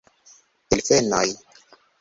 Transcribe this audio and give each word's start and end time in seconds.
Delfenoj! 0.71 1.29